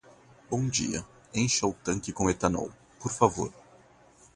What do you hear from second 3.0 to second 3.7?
favor.